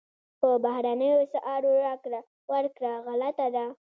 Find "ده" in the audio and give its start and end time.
3.55-3.65